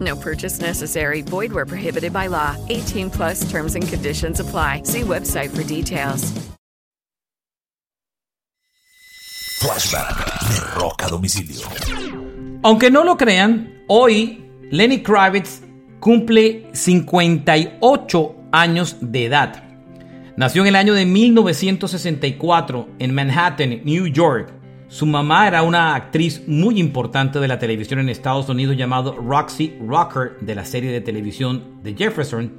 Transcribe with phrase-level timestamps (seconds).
[0.00, 1.22] No purchase necessary.
[1.22, 2.56] Void where prohibited by law.
[2.68, 4.82] 18 plus terms and conditions apply.
[4.84, 6.32] See website for details.
[9.60, 10.16] Flashback
[10.50, 11.66] de Rock a Domicilio.
[12.62, 15.62] Aunque no lo crean, hoy Lenny Kravitz
[15.98, 19.64] cumple 58 años de edad.
[20.36, 24.52] Nació en el año de 1964 en Manhattan, New York.
[24.88, 29.76] Su mamá era una actriz muy importante de la televisión en Estados Unidos llamado Roxy
[29.86, 32.50] Rocker de la serie de televisión The Jefferson.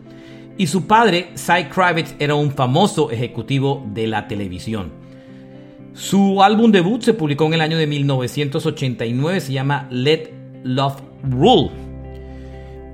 [0.56, 4.92] Y su padre, Cy Kravitz, era un famoso ejecutivo de la televisión.
[5.94, 10.32] Su álbum debut se publicó en el año de 1989, se llama Let
[10.64, 11.72] Love Rule.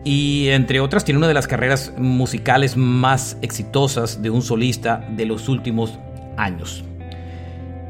[0.06, 5.26] Y entre otras tiene una de las carreras musicales más exitosas de un solista de
[5.26, 6.00] los últimos
[6.38, 6.86] años.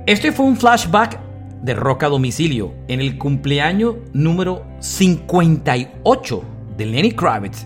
[0.08, 1.25] Este fue un flashback
[1.66, 6.44] de rock a domicilio en el cumpleaños número 58
[6.78, 7.66] de Lenny Kravitz.